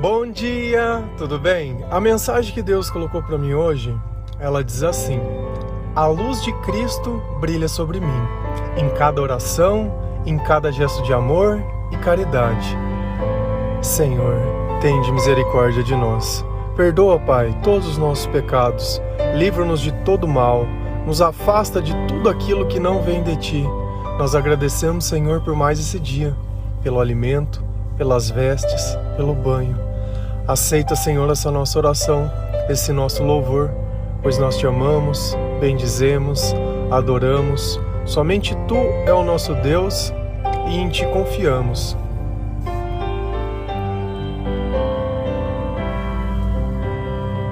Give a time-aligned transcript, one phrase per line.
[0.00, 1.84] Bom dia, tudo bem?
[1.90, 3.94] A mensagem que Deus colocou para mim hoje,
[4.38, 5.20] ela diz assim:
[5.94, 8.22] A luz de Cristo brilha sobre mim,
[8.78, 9.92] em cada oração,
[10.24, 12.74] em cada gesto de amor e caridade.
[13.82, 14.36] Senhor,
[14.80, 16.42] tende misericórdia de nós.
[16.74, 19.02] Perdoa, Pai, todos os nossos pecados.
[19.36, 20.66] Livra-nos de todo mal.
[21.06, 23.64] Nos afasta de tudo aquilo que não vem de ti.
[24.18, 26.34] Nós agradecemos, Senhor, por mais esse dia,
[26.82, 27.62] pelo alimento,
[27.98, 29.89] pelas vestes, pelo banho.
[30.46, 32.30] Aceita, Senhor, essa nossa oração,
[32.68, 33.70] esse nosso louvor,
[34.22, 36.54] pois nós te amamos, bendizemos,
[36.90, 37.80] adoramos.
[38.04, 38.76] Somente tu
[39.06, 40.12] é o nosso Deus
[40.68, 41.96] e em ti confiamos.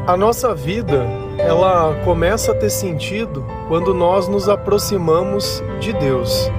[0.06, 1.04] A nossa vida,
[1.36, 6.50] ela começa a ter sentido quando nós nos aproximamos de Deus.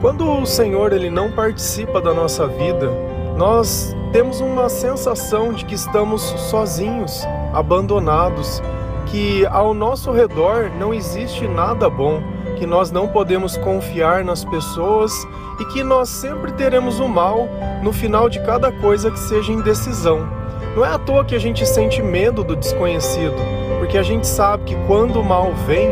[0.00, 2.88] Quando o Senhor ele não participa da nossa vida,
[3.36, 7.22] nós temos uma sensação de que estamos sozinhos,
[7.52, 8.62] abandonados,
[9.04, 12.22] que ao nosso redor não existe nada bom,
[12.56, 15.12] que nós não podemos confiar nas pessoas
[15.60, 17.46] e que nós sempre teremos o mal
[17.82, 20.26] no final de cada coisa que seja indecisão.
[20.74, 23.36] Não é à toa que a gente sente medo do desconhecido,
[23.78, 25.90] porque a gente sabe que quando o mal vem,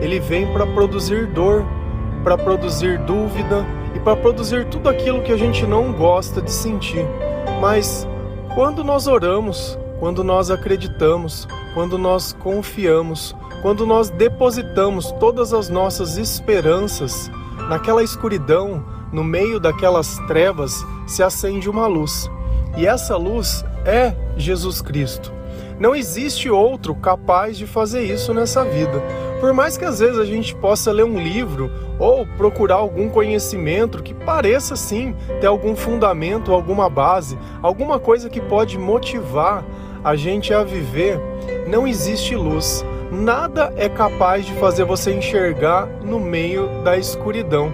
[0.00, 1.62] ele vem para produzir dor,
[2.24, 7.06] para produzir dúvida e para produzir tudo aquilo que a gente não gosta de sentir.
[7.60, 8.06] Mas
[8.54, 16.16] quando nós oramos, quando nós acreditamos, quando nós confiamos, quando nós depositamos todas as nossas
[16.16, 17.30] esperanças
[17.68, 22.30] naquela escuridão, no meio daquelas trevas, se acende uma luz.
[22.76, 25.32] E essa luz é Jesus Cristo.
[25.78, 29.02] Não existe outro capaz de fazer isso nessa vida.
[29.40, 34.02] Por mais que às vezes a gente possa ler um livro ou procurar algum conhecimento
[34.02, 39.64] que pareça sim ter algum fundamento, alguma base, alguma coisa que pode motivar
[40.02, 41.20] a gente a viver,
[41.66, 42.84] não existe luz.
[43.10, 47.72] Nada é capaz de fazer você enxergar no meio da escuridão.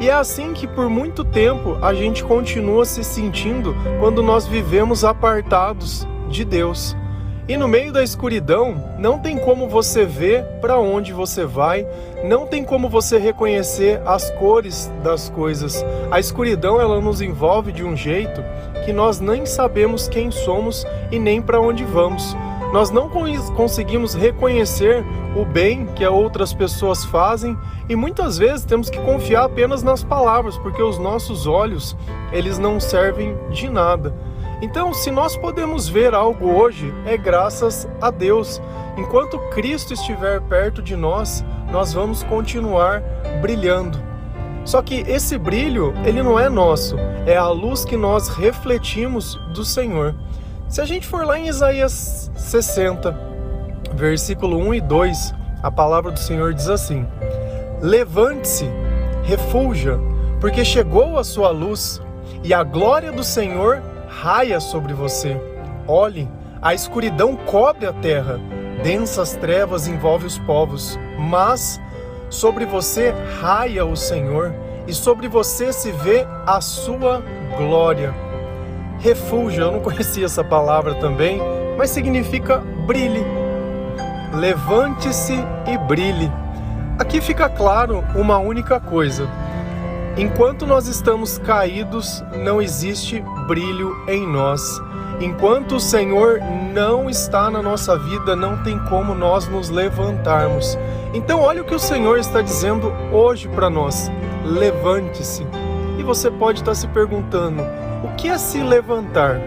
[0.00, 5.04] E é assim que por muito tempo a gente continua se sentindo quando nós vivemos
[5.04, 6.96] apartados de Deus.
[7.48, 11.86] E no meio da escuridão, não tem como você ver para onde você vai,
[12.24, 15.84] não tem como você reconhecer as cores das coisas.
[16.10, 18.42] A escuridão ela nos envolve de um jeito
[18.84, 22.36] que nós nem sabemos quem somos e nem para onde vamos.
[22.72, 23.10] Nós não
[23.56, 25.04] conseguimos reconhecer
[25.36, 27.58] o bem que outras pessoas fazem
[27.88, 31.96] e muitas vezes temos que confiar apenas nas palavras, porque os nossos olhos,
[32.32, 34.14] eles não servem de nada.
[34.62, 38.60] Então, se nós podemos ver algo hoje, é graças a Deus.
[38.96, 43.02] Enquanto Cristo estiver perto de nós, nós vamos continuar
[43.40, 43.98] brilhando.
[44.64, 49.64] Só que esse brilho, ele não é nosso, é a luz que nós refletimos do
[49.64, 50.14] Senhor.
[50.68, 53.18] Se a gente for lá em Isaías 60,
[53.94, 57.06] versículo 1 e 2, a palavra do Senhor diz assim:
[57.80, 58.70] Levante-se,
[59.22, 59.98] refulja,
[60.38, 62.00] porque chegou a sua luz,
[62.44, 63.82] e a glória do Senhor
[64.20, 65.40] raia sobre você.
[65.88, 66.28] Olhe,
[66.60, 68.38] a escuridão cobre a terra,
[68.82, 71.80] densas trevas envolvem os povos, mas
[72.28, 74.52] sobre você raia o Senhor
[74.86, 77.22] e sobre você se vê a sua
[77.56, 78.14] glória.
[78.98, 81.40] Refúgio, eu não conhecia essa palavra também,
[81.78, 83.24] mas significa brilhe.
[84.34, 86.30] Levante-se e brilhe.
[86.98, 89.26] Aqui fica claro uma única coisa
[90.16, 94.80] Enquanto nós estamos caídos, não existe brilho em nós.
[95.20, 96.40] Enquanto o Senhor
[96.74, 100.76] não está na nossa vida, não tem como nós nos levantarmos.
[101.14, 104.10] Então, olha o que o Senhor está dizendo hoje para nós:
[104.44, 105.46] levante-se.
[105.98, 107.62] E você pode estar se perguntando:
[108.02, 109.40] o que é se levantar?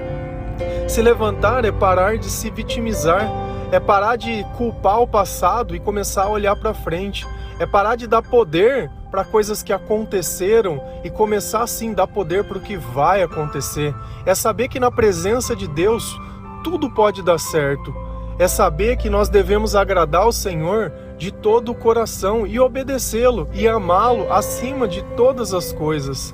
[0.87, 3.29] Se levantar é parar de se vitimizar,
[3.71, 7.27] é parar de culpar o passado e começar a olhar para frente,
[7.59, 12.57] é parar de dar poder para coisas que aconteceram e começar assim dar poder para
[12.57, 13.93] o que vai acontecer.
[14.25, 16.19] É saber que na presença de Deus
[16.63, 17.93] tudo pode dar certo.
[18.39, 23.67] É saber que nós devemos agradar o Senhor de todo o coração e obedecê-lo e
[23.67, 26.33] amá-lo acima de todas as coisas.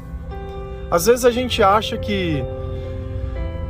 [0.89, 2.41] Às vezes a gente acha que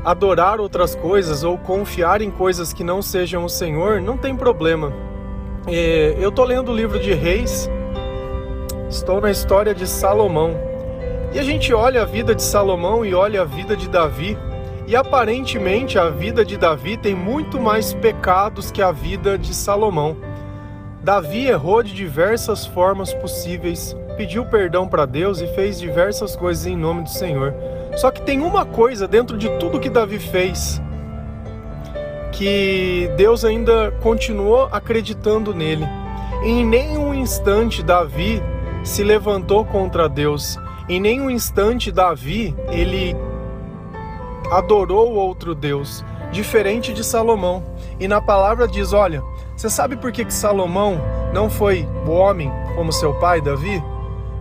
[0.05, 4.93] adorar outras coisas ou confiar em coisas que não sejam o Senhor não tem problema.
[5.65, 7.67] É, eu estou lendo o livro de Reis
[8.89, 10.57] Estou na história de Salomão.
[11.31, 14.35] E a gente olha a vida de Salomão e olha a vida de Davi,
[14.87, 20.17] e aparentemente a vida de Davi tem muito mais pecados que a vida de Salomão.
[21.03, 26.75] Davi errou de diversas formas possíveis, pediu perdão para Deus e fez diversas coisas em
[26.75, 27.53] nome do Senhor.
[27.95, 30.81] Só que tem uma coisa dentro de tudo que Davi fez
[32.31, 35.85] que Deus ainda continuou acreditando nele.
[36.41, 38.41] Em nenhum instante Davi
[38.83, 40.57] se levantou contra Deus.
[40.87, 43.15] Em nenhum instante Davi ele
[44.51, 47.63] adorou outro Deus, diferente de Salomão.
[47.99, 49.21] E na palavra diz: olha,
[49.55, 50.99] você sabe por que, que Salomão
[51.33, 53.83] não foi o homem como seu pai, Davi?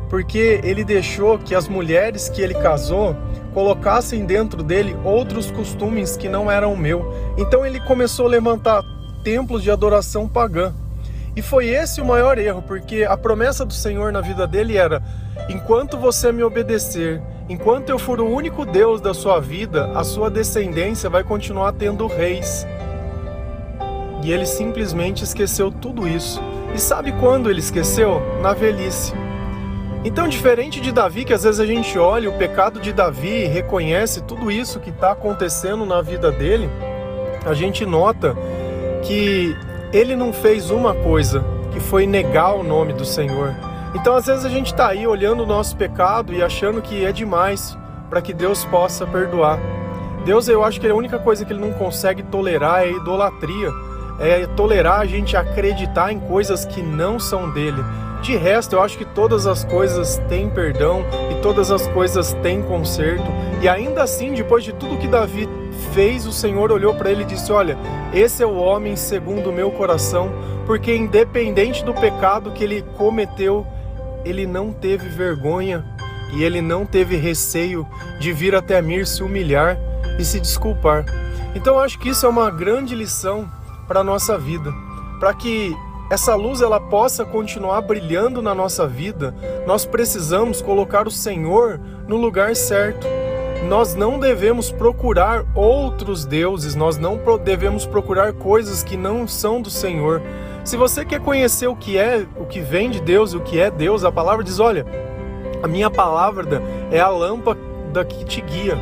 [0.08, 3.14] Porque ele deixou que as mulheres que ele casou
[3.52, 7.12] colocassem dentro dele outros costumes que não eram o meu.
[7.36, 8.82] Então ele começou a levantar
[9.22, 10.72] templos de adoração pagã.
[11.38, 15.00] E foi esse o maior erro, porque a promessa do Senhor na vida dele era:
[15.48, 20.28] enquanto você me obedecer, enquanto eu for o único Deus da sua vida, a sua
[20.28, 22.66] descendência vai continuar tendo reis.
[24.24, 26.42] E ele simplesmente esqueceu tudo isso.
[26.74, 28.20] E sabe quando ele esqueceu?
[28.42, 29.14] Na velhice.
[30.04, 33.46] Então, diferente de Davi, que às vezes a gente olha o pecado de Davi e
[33.46, 36.68] reconhece tudo isso que está acontecendo na vida dele,
[37.46, 38.36] a gente nota
[39.04, 39.56] que
[39.92, 43.54] ele não fez uma coisa, que foi negar o nome do Senhor.
[43.94, 47.12] Então, às vezes a gente está aí olhando o nosso pecado e achando que é
[47.12, 47.76] demais
[48.10, 49.58] para que Deus possa perdoar.
[50.24, 53.70] Deus, eu acho que a única coisa que ele não consegue tolerar é idolatria
[54.18, 57.82] é tolerar a gente acreditar em coisas que não são dele.
[58.20, 62.60] De resto, eu acho que todas as coisas têm perdão e todas as coisas têm
[62.62, 63.24] conserto.
[63.62, 65.48] E ainda assim, depois de tudo que Davi
[65.98, 67.76] fez, o Senhor olhou para ele e disse: Olha,
[68.14, 70.30] esse é o homem segundo o meu coração,
[70.64, 73.66] porque independente do pecado que ele cometeu,
[74.24, 75.84] ele não teve vergonha
[76.32, 77.84] e ele não teve receio
[78.20, 79.76] de vir até mim se humilhar
[80.20, 81.04] e se desculpar.
[81.56, 83.50] Então, acho que isso é uma grande lição
[83.88, 84.72] para a nossa vida,
[85.18, 85.74] para que
[86.12, 89.34] essa luz ela possa continuar brilhando na nossa vida,
[89.66, 93.04] nós precisamos colocar o Senhor no lugar certo.
[93.66, 99.68] Nós não devemos procurar outros deuses, nós não devemos procurar coisas que não são do
[99.68, 100.22] Senhor.
[100.64, 103.70] Se você quer conhecer o que é, o que vem de Deus, o que é
[103.70, 104.86] Deus, a palavra diz: olha,
[105.62, 108.78] a minha palavra é a lâmpada que te guia.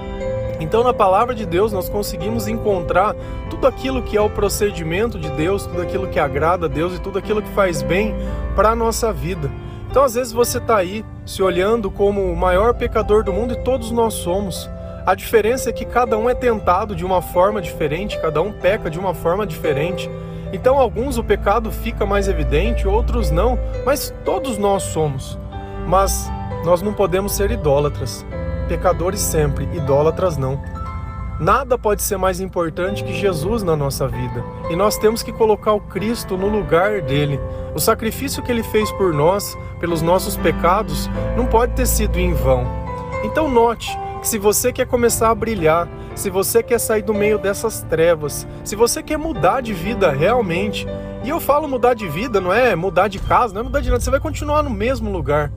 [0.60, 3.14] Então, na palavra de Deus, nós conseguimos encontrar
[3.50, 7.00] tudo aquilo que é o procedimento de Deus, tudo aquilo que agrada a Deus e
[7.00, 8.14] tudo aquilo que faz bem
[8.54, 9.50] para a nossa vida.
[9.90, 13.62] Então, às vezes, você está aí se olhando como o maior pecador do mundo e
[13.62, 14.68] todos nós somos.
[15.04, 18.90] A diferença é que cada um é tentado de uma forma diferente, cada um peca
[18.90, 20.10] de uma forma diferente.
[20.52, 25.38] Então, alguns o pecado fica mais evidente, outros não, mas todos nós somos.
[25.86, 26.28] Mas
[26.64, 28.24] nós não podemos ser idólatras
[28.66, 30.60] pecadores sempre, idólatras não.
[31.38, 35.74] Nada pode ser mais importante que Jesus na nossa vida, e nós temos que colocar
[35.74, 37.38] o Cristo no lugar dele.
[37.74, 42.32] O sacrifício que ele fez por nós, pelos nossos pecados, não pode ter sido em
[42.32, 42.66] vão.
[43.22, 47.38] Então note que se você quer começar a brilhar, se você quer sair do meio
[47.38, 50.86] dessas trevas, se você quer mudar de vida realmente,
[51.22, 53.90] e eu falo mudar de vida, não é mudar de casa, não é mudar de
[53.90, 55.52] nada, você vai continuar no mesmo lugar.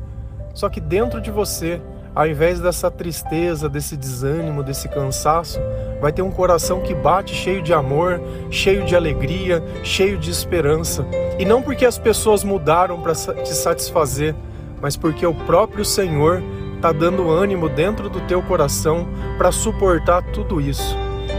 [0.53, 1.81] Só que dentro de você
[2.15, 5.59] ao invés dessa tristeza, desse desânimo, desse cansaço,
[6.01, 11.05] vai ter um coração que bate cheio de amor, cheio de alegria, cheio de esperança.
[11.37, 14.35] E não porque as pessoas mudaram para te satisfazer,
[14.81, 16.41] mas porque o próprio Senhor
[16.75, 19.07] está dando ânimo dentro do teu coração
[19.37, 20.97] para suportar tudo isso.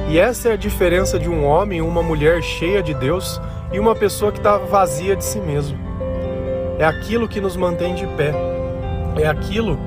[0.08, 3.40] E essa é a diferença de um homem e uma mulher cheia de Deus
[3.72, 5.78] e uma pessoa que está vazia de si mesmo.
[6.78, 8.32] É aquilo que nos mantém de pé.
[9.16, 9.78] É aquilo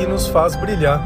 [0.00, 0.98] que nos faz brilhar.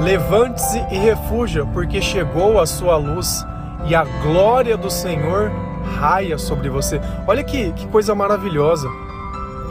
[0.00, 3.46] Levante-se e refuja, porque chegou a sua luz
[3.86, 5.52] e a glória do Senhor
[6.00, 7.00] raia sobre você.
[7.26, 8.88] Olha que, que coisa maravilhosa.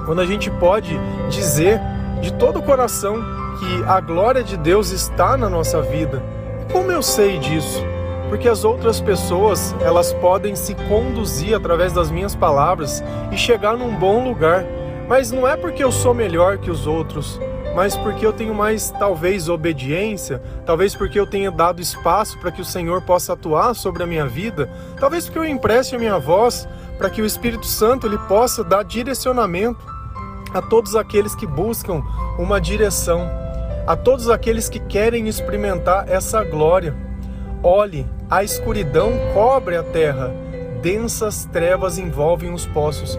[0.05, 0.97] Quando a gente pode
[1.29, 1.81] dizer
[2.21, 3.17] de todo o coração
[3.59, 6.23] que a glória de Deus está na nossa vida.
[6.71, 7.83] Como eu sei disso?
[8.29, 13.93] Porque as outras pessoas, elas podem se conduzir através das minhas palavras e chegar num
[13.95, 14.65] bom lugar.
[15.09, 17.39] Mas não é porque eu sou melhor que os outros,
[17.75, 22.61] mas porque eu tenho mais, talvez, obediência, talvez porque eu tenha dado espaço para que
[22.61, 26.67] o Senhor possa atuar sobre a minha vida, talvez porque eu empreste a minha voz
[26.97, 29.79] para que o Espírito Santo ele possa dar direcionamento
[30.53, 32.03] a todos aqueles que buscam
[32.37, 33.29] uma direção,
[33.87, 36.95] a todos aqueles que querem experimentar essa glória.
[37.63, 40.31] Olhe, a escuridão cobre a terra,
[40.81, 43.17] densas trevas envolvem os poços.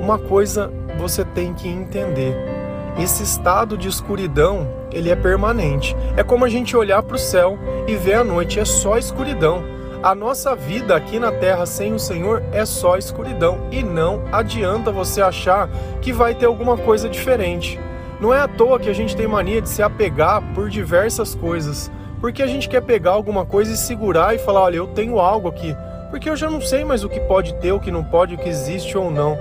[0.00, 2.57] Uma coisa você tem que entender
[2.98, 5.96] esse estado de escuridão, ele é permanente.
[6.16, 9.62] É como a gente olhar para o céu e ver a noite, é só escuridão.
[10.02, 14.92] A nossa vida aqui na terra sem o Senhor é só escuridão e não adianta
[14.92, 15.68] você achar
[16.00, 17.80] que vai ter alguma coisa diferente.
[18.20, 21.90] Não é à toa que a gente tem mania de se apegar por diversas coisas,
[22.20, 25.48] porque a gente quer pegar alguma coisa e segurar e falar: olha, eu tenho algo
[25.48, 25.76] aqui.
[26.10, 28.38] porque eu já não sei mais o que pode ter, o que não pode, o
[28.38, 29.38] que existe ou não.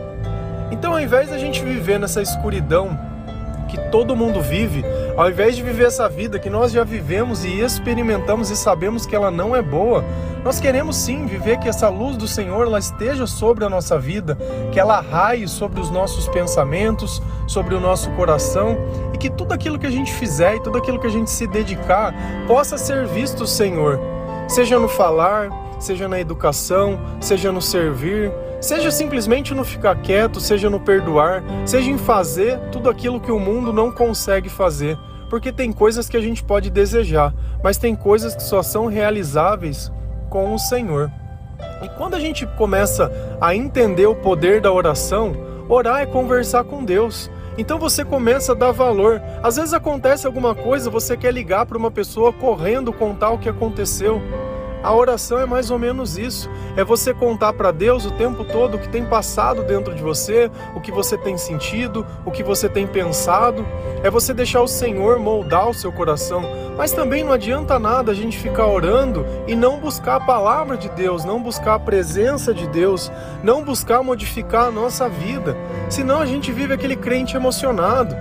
[0.69, 2.99] Então, ao invés da gente viver nessa escuridão
[3.67, 4.83] que todo mundo vive,
[5.15, 9.15] ao invés de viver essa vida que nós já vivemos e experimentamos e sabemos que
[9.15, 10.03] ela não é boa,
[10.43, 14.37] nós queremos sim viver que essa luz do Senhor ela esteja sobre a nossa vida,
[14.71, 18.77] que ela raie sobre os nossos pensamentos, sobre o nosso coração
[19.13, 21.45] e que tudo aquilo que a gente fizer e tudo aquilo que a gente se
[21.47, 22.13] dedicar
[22.47, 23.99] possa ser visto, Senhor,
[24.47, 30.69] seja no falar, seja na educação, seja no servir, seja simplesmente no ficar quieto, seja
[30.69, 34.97] no perdoar, seja em fazer tudo aquilo que o mundo não consegue fazer.
[35.29, 37.33] Porque tem coisas que a gente pode desejar,
[37.63, 39.91] mas tem coisas que só são realizáveis
[40.29, 41.11] com o Senhor.
[41.83, 43.11] E quando a gente começa
[43.41, 45.35] a entender o poder da oração,
[45.67, 47.29] orar é conversar com Deus.
[47.57, 49.21] Então você começa a dar valor.
[49.41, 53.49] Às vezes acontece alguma coisa, você quer ligar para uma pessoa correndo contar o que
[53.49, 54.21] aconteceu.
[54.83, 56.49] A oração é mais ou menos isso.
[56.75, 60.49] É você contar para Deus o tempo todo o que tem passado dentro de você,
[60.75, 63.65] o que você tem sentido, o que você tem pensado.
[64.03, 66.43] É você deixar o Senhor moldar o seu coração.
[66.77, 70.89] Mas também não adianta nada a gente ficar orando e não buscar a palavra de
[70.89, 73.11] Deus, não buscar a presença de Deus,
[73.43, 75.57] não buscar modificar a nossa vida.
[75.89, 78.15] Senão a gente vive aquele crente emocionado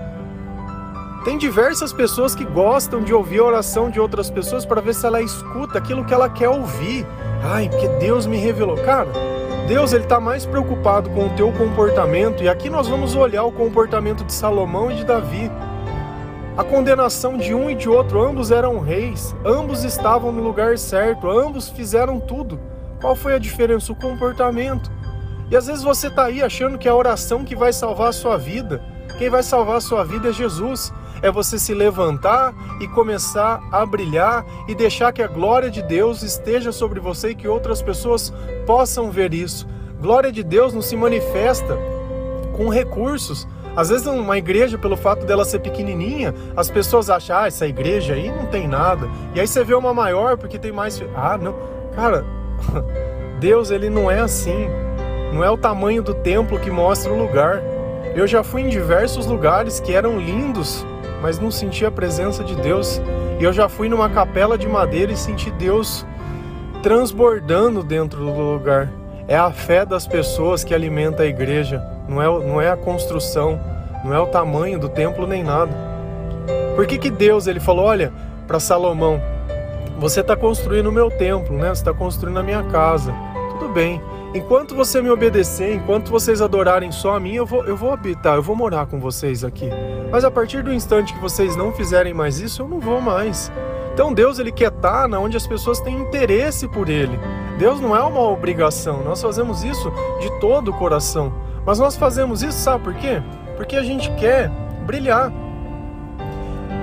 [1.27, 5.05] tem diversas pessoas que gostam de ouvir a oração de outras pessoas para ver se
[5.05, 7.05] ela escuta aquilo que ela quer ouvir.
[7.43, 8.77] Ai, porque Deus me revelou.
[8.77, 9.09] Cara,
[9.67, 13.51] Deus ele está mais preocupado com o teu comportamento e aqui nós vamos olhar o
[13.51, 15.51] comportamento de Salomão e de Davi.
[16.57, 21.29] A condenação de um e de outro, ambos eram reis, ambos estavam no lugar certo,
[21.29, 22.61] ambos fizeram tudo.
[23.01, 23.91] Qual foi a diferença?
[23.91, 24.93] O comportamento.
[25.51, 28.13] E às vezes você está aí achando que é a oração que vai salvar a
[28.13, 28.81] sua vida.
[29.19, 30.93] Quem vai salvar a sua vida é Jesus
[31.23, 36.23] é você se levantar e começar a brilhar e deixar que a glória de Deus
[36.23, 38.33] esteja sobre você e que outras pessoas
[38.67, 39.67] possam ver isso.
[40.01, 41.77] Glória de Deus não se manifesta
[42.57, 43.47] com recursos.
[43.77, 48.15] Às vezes uma igreja, pelo fato dela ser pequenininha, as pessoas acham, ah, essa igreja
[48.15, 49.09] aí não tem nada.
[49.35, 51.03] E aí você vê uma maior porque tem mais...
[51.15, 51.55] Ah, não.
[51.95, 52.25] Cara,
[53.39, 54.69] Deus ele não é assim.
[55.33, 57.63] Não é o tamanho do templo que mostra o lugar.
[58.15, 60.87] Eu já fui em diversos lugares que eram lindos,
[61.21, 63.01] mas não senti a presença de Deus.
[63.39, 66.07] E eu já fui numa capela de madeira e senti Deus
[66.83, 68.91] transbordando dentro do lugar.
[69.29, 73.61] É a fé das pessoas que alimenta a igreja, não é, não é a construção,
[74.05, 75.73] não é o tamanho do templo nem nada.
[76.77, 78.13] Por que, que Deus ele falou, olha,
[78.47, 79.21] para Salomão,
[79.99, 81.69] você está construindo o meu templo, né?
[81.69, 83.13] Você está construindo a minha casa.
[83.51, 84.01] Tudo bem,
[84.35, 88.37] Enquanto você me obedecer, enquanto vocês adorarem só a mim, eu vou, eu vou habitar,
[88.37, 89.71] eu vou morar com vocês aqui.
[90.11, 93.51] Mas a partir do instante que vocês não fizerem mais isso, eu não vou mais.
[93.95, 97.19] Então Deus ele quer estar na onde as pessoas têm interesse por ele.
[97.59, 99.03] Deus não é uma obrigação.
[99.03, 99.91] Nós fazemos isso
[100.21, 101.33] de todo o coração.
[101.65, 103.23] Mas nós fazemos isso, sabe por quê?
[103.57, 104.51] Porque a gente quer
[104.85, 105.33] brilhar.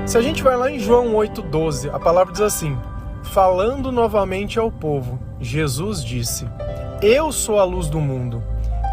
[0.07, 2.77] Se a gente vai lá em João 8:12, a palavra diz assim:
[3.21, 6.45] Falando novamente ao povo, Jesus disse:
[7.03, 8.41] eu sou a luz do mundo.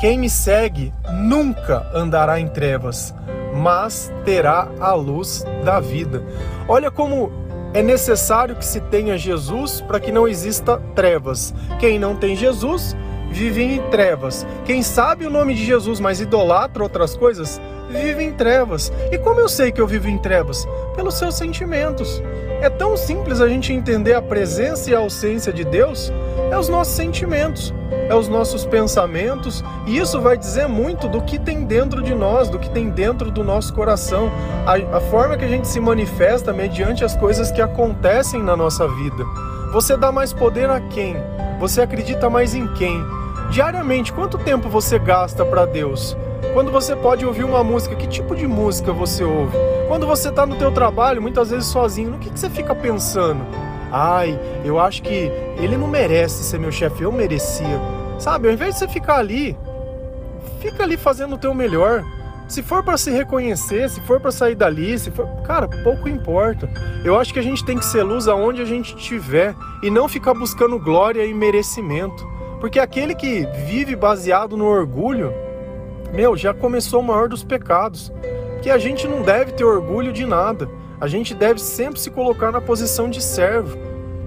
[0.00, 3.14] Quem me segue nunca andará em trevas,
[3.54, 6.20] mas terá a luz da vida.
[6.66, 7.30] Olha como
[7.72, 11.54] é necessário que se tenha Jesus para que não exista trevas.
[11.78, 12.96] Quem não tem Jesus
[13.30, 14.44] vive em trevas.
[14.64, 18.92] Quem sabe o nome de Jesus, mas idolatra outras coisas, vive em trevas.
[19.12, 20.66] E como eu sei que eu vivo em trevas?
[20.96, 22.20] Pelos seus sentimentos.
[22.60, 26.12] É tão simples a gente entender a presença e a ausência de Deus,
[26.50, 27.72] é os nossos sentimentos
[28.10, 32.48] é os nossos pensamentos, e isso vai dizer muito do que tem dentro de nós,
[32.48, 34.28] do que tem dentro do nosso coração,
[34.66, 38.88] a, a forma que a gente se manifesta mediante as coisas que acontecem na nossa
[38.88, 39.24] vida.
[39.72, 41.14] Você dá mais poder a quem?
[41.60, 43.00] Você acredita mais em quem?
[43.48, 46.16] Diariamente, quanto tempo você gasta para Deus?
[46.52, 49.56] Quando você pode ouvir uma música, que tipo de música você ouve?
[49.86, 53.46] Quando você está no teu trabalho, muitas vezes sozinho, no que, que você fica pensando?
[53.92, 57.99] Ai, eu acho que ele não merece ser meu chefe, eu merecia.
[58.20, 59.56] Sabe, ao invés de você ficar ali,
[60.60, 62.04] fica ali fazendo o teu melhor.
[62.46, 66.68] Se for para se reconhecer, se for para sair dali, se for, cara, pouco importa.
[67.02, 70.06] Eu acho que a gente tem que ser luz aonde a gente estiver e não
[70.06, 72.28] ficar buscando glória e merecimento.
[72.60, 75.32] Porque aquele que vive baseado no orgulho,
[76.12, 78.12] meu, já começou o maior dos pecados.
[78.60, 80.68] Que a gente não deve ter orgulho de nada.
[81.00, 83.78] A gente deve sempre se colocar na posição de servo,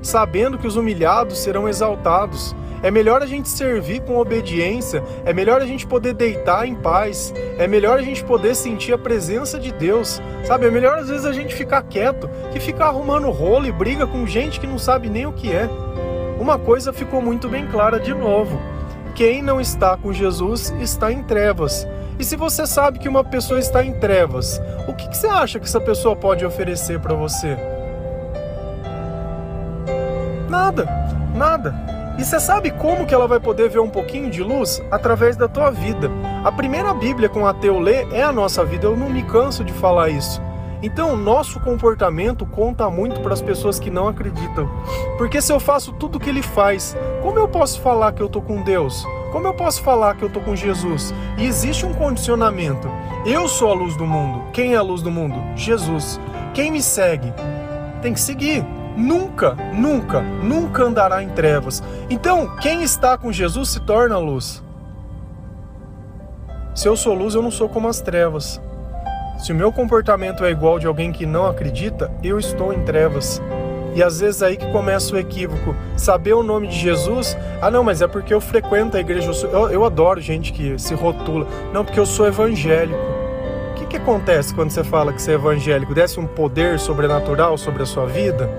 [0.01, 5.61] sabendo que os humilhados serão exaltados é melhor a gente servir com obediência, é melhor
[5.61, 9.71] a gente poder deitar em paz, é melhor a gente poder sentir a presença de
[9.71, 10.67] Deus, sabe?
[10.67, 14.27] É melhor às vezes a gente ficar quieto que ficar arrumando rolo e briga com
[14.27, 15.69] gente que não sabe nem o que é.
[16.39, 18.59] uma coisa ficou muito bem clara de novo:
[19.15, 21.87] quem não está com Jesus está em trevas.
[22.19, 25.57] E se você sabe que uma pessoa está em trevas, o que, que você acha
[25.57, 27.57] que essa pessoa pode oferecer para você?
[30.49, 30.87] Nada,
[31.33, 32.02] nada.
[32.23, 34.81] E você sabe como que ela vai poder ver um pouquinho de luz?
[34.89, 36.09] Através da tua vida.
[36.41, 39.73] A primeira Bíblia com ateu lê é a nossa vida, eu não me canso de
[39.73, 40.41] falar isso.
[40.81, 44.69] Então, o nosso comportamento conta muito para as pessoas que não acreditam.
[45.17, 48.27] Porque se eu faço tudo o que ele faz, como eu posso falar que eu
[48.27, 49.05] estou com Deus?
[49.33, 51.13] Como eu posso falar que eu estou com Jesus?
[51.37, 52.87] E existe um condicionamento.
[53.25, 54.45] Eu sou a luz do mundo.
[54.53, 55.35] Quem é a luz do mundo?
[55.57, 56.21] Jesus.
[56.53, 57.33] Quem me segue?
[58.01, 58.65] Tem que seguir.
[58.95, 61.83] Nunca, nunca, nunca andará em trevas.
[62.09, 64.63] Então, quem está com Jesus se torna luz.
[66.75, 68.61] Se eu sou luz, eu não sou como as trevas.
[69.37, 73.41] Se o meu comportamento é igual de alguém que não acredita, eu estou em trevas.
[73.95, 75.75] E às vezes é aí que começa o equívoco.
[75.95, 79.31] Saber o nome de Jesus, ah não, mas é porque eu frequento a igreja.
[79.51, 81.47] Eu, eu adoro gente que se rotula.
[81.71, 82.97] Não, porque eu sou evangélico.
[83.71, 85.93] O que, que acontece quando você fala que você é evangélico?
[85.93, 88.49] Desce um poder sobrenatural sobre a sua vida?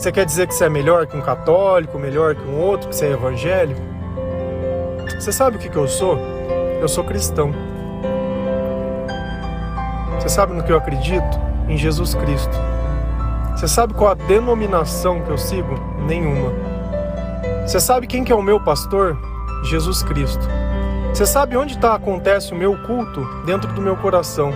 [0.00, 2.96] Você quer dizer que você é melhor que um católico, melhor que um outro, que
[2.96, 3.82] você é evangélico?
[5.18, 6.18] Você sabe o que, que eu sou?
[6.80, 7.52] Eu sou cristão.
[10.14, 11.38] Você sabe no que eu acredito?
[11.68, 12.56] Em Jesus Cristo.
[13.54, 15.74] Você sabe qual a denominação que eu sigo?
[16.06, 16.50] Nenhuma.
[17.66, 19.18] Você sabe quem que é o meu pastor?
[19.64, 20.48] Jesus Cristo.
[21.12, 23.20] Você sabe onde tá, acontece o meu culto?
[23.44, 24.50] Dentro do meu coração.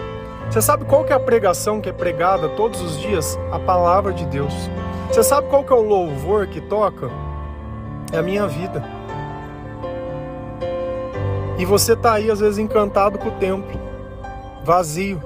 [0.48, 3.38] Você sabe qual que é a pregação que é pregada todos os dias?
[3.52, 4.70] A palavra de Deus.
[5.14, 7.08] Você sabe qual que é o louvor que toca?
[8.12, 8.84] É a minha vida.
[11.56, 13.78] E você tá aí às vezes encantado com o templo,
[14.64, 15.22] vazio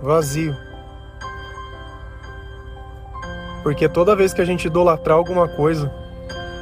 [0.00, 0.56] vazio.
[3.62, 5.92] Porque toda vez que a gente idolatrar alguma coisa,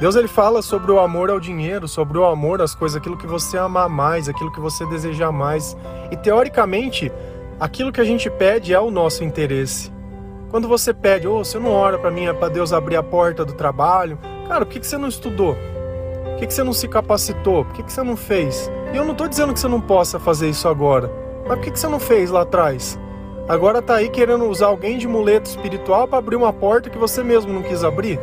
[0.01, 3.25] Deus ele fala sobre o amor ao dinheiro, sobre o amor às coisas, aquilo que
[3.25, 5.77] você ama mais, aquilo que você deseja mais.
[6.11, 7.09] E teoricamente,
[7.57, 10.00] aquilo que a gente pede é o nosso interesse.
[10.51, 13.45] Quando você pede, oh, você não ora para mim, é para Deus abrir a porta
[13.45, 14.19] do trabalho.
[14.49, 15.55] Cara, por que, que você não estudou?
[16.25, 17.63] Por que, que você não se capacitou?
[17.63, 18.69] Por que, que você não fez?
[18.93, 21.09] E eu não estou dizendo que você não possa fazer isso agora.
[21.47, 22.99] Mas por que, que você não fez lá atrás?
[23.47, 27.23] Agora tá aí querendo usar alguém de muleto espiritual para abrir uma porta que você
[27.23, 28.19] mesmo não quis abrir?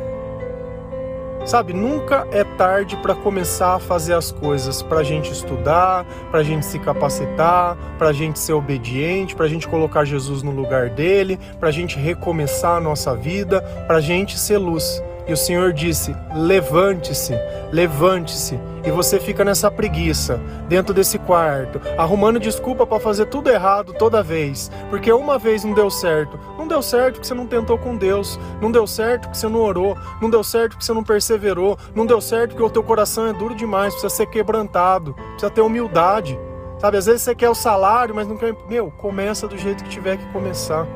[1.48, 6.40] Sabe, nunca é tarde para começar a fazer as coisas, para a gente estudar, para
[6.40, 10.50] a gente se capacitar, para a gente ser obediente, para a gente colocar Jesus no
[10.50, 15.02] lugar dele, para a gente recomeçar a nossa vida, para a gente ser luz.
[15.28, 17.34] E o Senhor disse: levante-se,
[17.70, 18.58] levante-se.
[18.84, 24.22] E você fica nessa preguiça, dentro desse quarto, arrumando desculpa para fazer tudo errado toda
[24.22, 24.70] vez.
[24.88, 26.38] Porque uma vez não deu certo.
[26.56, 28.40] Não deu certo porque você não tentou com Deus.
[28.62, 29.96] Não deu certo porque você não orou.
[30.22, 31.78] Não deu certo porque você não perseverou.
[31.94, 33.92] Não deu certo porque o teu coração é duro demais.
[33.92, 35.12] Precisa ser quebrantado.
[35.12, 36.38] Precisa ter humildade.
[36.78, 38.54] Sabe, às vezes você quer o salário, mas não quer.
[38.68, 40.86] Meu, começa do jeito que tiver que começar.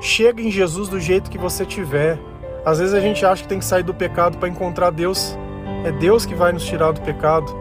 [0.00, 2.18] Chega em Jesus do jeito que você tiver.
[2.64, 5.36] Às vezes a gente acha que tem que sair do pecado para encontrar Deus.
[5.84, 7.54] É Deus que vai nos tirar do pecado.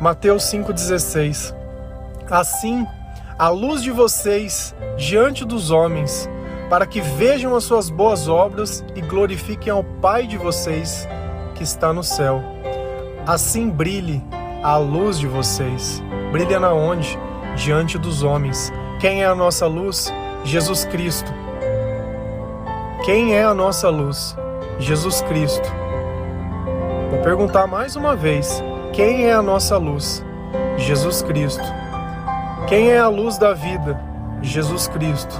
[0.00, 1.54] Mateus 5,16
[2.30, 2.86] Assim,
[3.38, 6.28] a luz de vocês diante dos homens,
[6.68, 11.08] para que vejam as suas boas obras e glorifiquem ao Pai de vocês
[11.54, 12.42] que está no céu.
[13.26, 14.22] Assim brilhe
[14.62, 16.02] a luz de vocês.
[16.30, 17.18] Brilha na onde?
[17.58, 18.72] Diante dos homens.
[19.00, 20.12] Quem é a nossa luz?
[20.44, 21.30] Jesus Cristo.
[23.04, 24.36] Quem é a nossa luz?
[24.78, 25.68] Jesus Cristo.
[27.10, 30.24] Vou perguntar mais uma vez: quem é a nossa luz?
[30.76, 31.64] Jesus Cristo.
[32.68, 34.00] Quem é a luz da vida?
[34.40, 35.34] Jesus Cristo.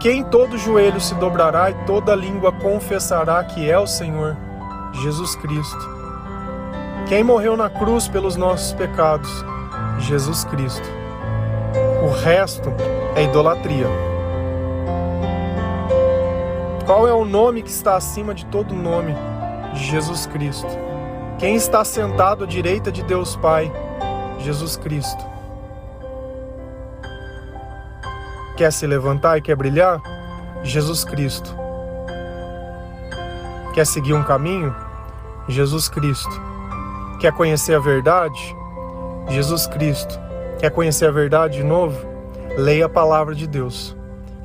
[0.00, 4.36] Quem todo joelho se dobrará e toda língua confessará que é o Senhor?
[5.02, 5.90] Jesus Cristo.
[7.08, 9.30] Quem morreu na cruz pelos nossos pecados?
[9.98, 11.01] Jesus Cristo.
[12.02, 12.68] O resto
[13.14, 13.86] é idolatria.
[16.84, 19.14] Qual é o nome que está acima de todo nome?
[19.72, 20.66] Jesus Cristo.
[21.38, 23.72] Quem está sentado à direita de Deus Pai?
[24.40, 25.24] Jesus Cristo.
[28.56, 30.02] Quer se levantar e quer brilhar?
[30.64, 31.56] Jesus Cristo.
[33.74, 34.74] Quer seguir um caminho?
[35.48, 36.42] Jesus Cristo.
[37.20, 38.56] Quer conhecer a verdade?
[39.28, 40.21] Jesus Cristo.
[40.62, 42.06] Quer conhecer a verdade de novo?
[42.56, 43.96] Leia a palavra de Deus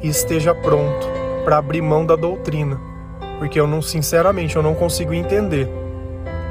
[0.01, 1.07] e esteja pronto
[1.45, 2.81] para abrir mão da doutrina,
[3.37, 5.69] porque eu não, sinceramente, eu não consigo entender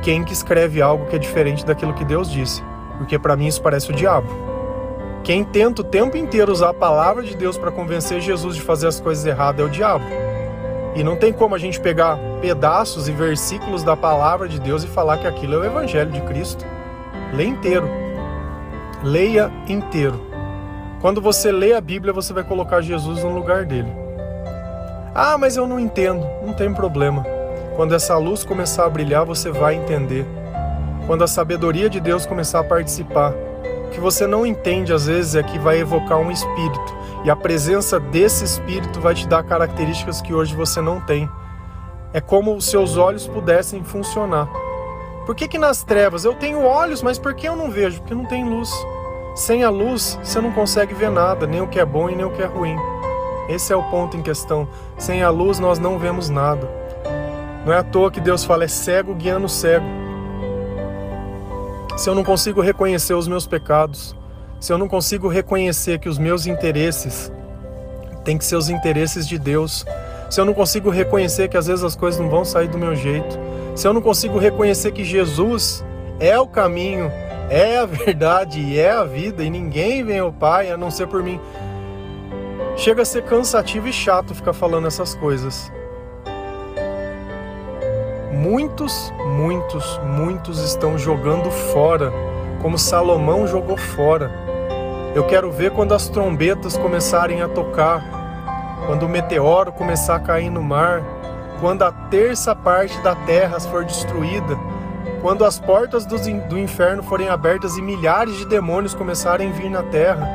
[0.04, 2.62] quem que escreve algo que é diferente daquilo que Deus disse,
[2.96, 4.28] porque para mim isso parece o diabo.
[5.24, 8.86] Quem tenta o tempo inteiro usar a palavra de Deus para convencer Jesus de fazer
[8.86, 10.04] as coisas erradas é o diabo.
[10.94, 14.86] E não tem como a gente pegar pedaços e versículos da palavra de Deus e
[14.86, 16.64] falar que aquilo é o evangelho de Cristo.
[17.34, 18.05] Lê inteiro.
[19.02, 20.20] Leia inteiro.
[21.00, 23.92] Quando você lê a Bíblia, você vai colocar Jesus no lugar dele.
[25.14, 26.26] Ah, mas eu não entendo.
[26.44, 27.24] Não tem problema.
[27.76, 30.26] Quando essa luz começar a brilhar, você vai entender.
[31.06, 33.32] Quando a sabedoria de Deus começar a participar,
[33.92, 37.98] que você não entende às vezes é que vai evocar um espírito e a presença
[37.98, 41.28] desse espírito vai te dar características que hoje você não tem.
[42.12, 44.48] É como os seus olhos pudessem funcionar.
[45.26, 47.98] Por que, que nas trevas eu tenho olhos, mas por que eu não vejo?
[48.00, 48.70] Porque não tem luz.
[49.34, 52.24] Sem a luz, você não consegue ver nada, nem o que é bom e nem
[52.24, 52.76] o que é ruim.
[53.48, 54.66] Esse é o ponto em questão.
[54.96, 56.66] Sem a luz, nós não vemos nada.
[57.66, 60.06] Não é à toa que Deus fala, é cego guiando cego
[61.96, 64.14] se eu não consigo reconhecer os meus pecados,
[64.60, 67.32] se eu não consigo reconhecer que os meus interesses
[68.22, 69.86] têm que ser os interesses de Deus,
[70.28, 72.94] se eu não consigo reconhecer que às vezes as coisas não vão sair do meu
[72.94, 73.38] jeito,
[73.76, 75.84] se eu não consigo reconhecer que Jesus
[76.18, 77.12] é o caminho,
[77.48, 81.06] é a verdade e é a vida e ninguém vem ao Pai a não ser
[81.06, 81.40] por mim,
[82.76, 85.70] chega a ser cansativo e chato ficar falando essas coisas
[88.36, 92.12] muitos, muitos, muitos estão jogando fora,
[92.62, 94.30] como Salomão jogou fora.
[95.14, 98.04] Eu quero ver quando as trombetas começarem a tocar,
[98.86, 101.02] quando o meteoro começar a cair no mar,
[101.60, 104.58] quando a terça parte da terra for destruída,
[105.20, 109.82] quando as portas do inferno forem abertas e milhares de demônios começarem a vir na
[109.82, 110.28] terra.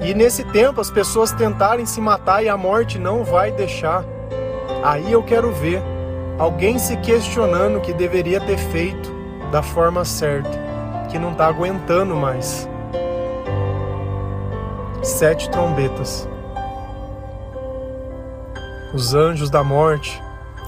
[0.00, 4.04] E nesse tempo as pessoas tentarem se matar e a morte não vai deixar.
[4.82, 5.82] Aí eu quero ver
[6.38, 9.12] alguém se questionando que deveria ter feito
[9.50, 10.50] da forma certa,
[11.10, 12.68] que não está aguentando mais.
[15.02, 16.28] Sete trombetas.
[18.94, 20.22] Os anjos da morte,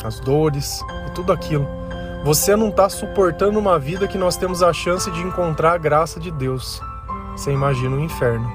[0.04, 1.66] as dores e tudo aquilo.
[2.24, 6.20] Você não está suportando uma vida que nós temos a chance de encontrar a graça
[6.20, 6.80] de Deus.
[7.36, 8.50] Você imagina o inferno.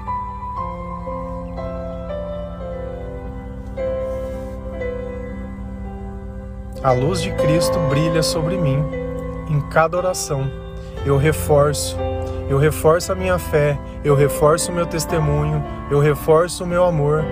[6.82, 8.82] A luz de Cristo brilha sobre mim
[9.50, 10.50] em cada oração.
[11.04, 11.96] Eu reforço,
[12.48, 17.22] eu reforço a minha fé, eu reforço o meu testemunho, eu reforço o meu amor.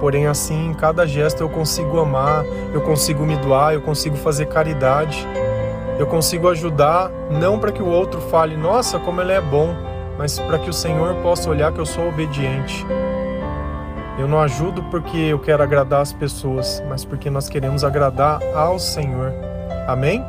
[0.00, 4.46] Porém, assim, em cada gesto eu consigo amar, eu consigo me doar, eu consigo fazer
[4.46, 5.26] caridade,
[5.98, 9.74] eu consigo ajudar, não para que o outro fale, nossa, como ele é bom,
[10.16, 12.86] mas para que o Senhor possa olhar que eu sou obediente.
[14.18, 18.78] Eu não ajudo porque eu quero agradar as pessoas, mas porque nós queremos agradar ao
[18.78, 19.32] Senhor.
[19.86, 20.24] Amém?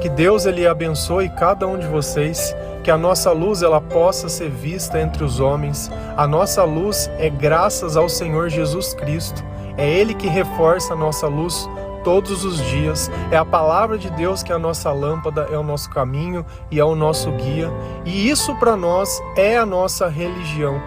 [0.00, 4.50] Que Deus ele abençoe cada um de vocês, que a nossa luz ela possa ser
[4.50, 5.90] vista entre os homens.
[6.16, 9.44] A nossa luz é graças ao Senhor Jesus Cristo.
[9.76, 11.68] É ele que reforça a nossa luz
[12.02, 13.10] todos os dias.
[13.30, 16.78] É a palavra de Deus que é a nossa lâmpada, é o nosso caminho e
[16.78, 17.70] é o nosso guia.
[18.04, 20.80] E isso para nós é a nossa religião.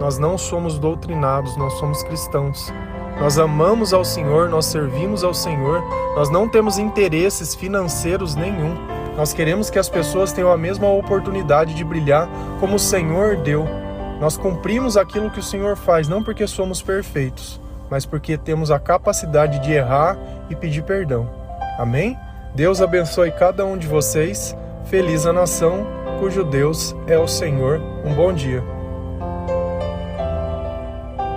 [0.00, 2.72] Nós não somos doutrinados, nós somos cristãos.
[3.20, 5.82] Nós amamos ao Senhor, nós servimos ao Senhor,
[6.16, 8.74] nós não temos interesses financeiros nenhum.
[9.16, 13.66] Nós queremos que as pessoas tenham a mesma oportunidade de brilhar como o Senhor deu.
[14.20, 18.78] Nós cumprimos aquilo que o Senhor faz, não porque somos perfeitos, mas porque temos a
[18.78, 20.16] capacidade de errar
[20.48, 21.28] e pedir perdão.
[21.78, 22.16] Amém?
[22.54, 24.56] Deus abençoe cada um de vocês.
[24.84, 25.86] Feliz a nação
[26.18, 27.80] cujo Deus é o Senhor.
[28.04, 28.71] Um bom dia.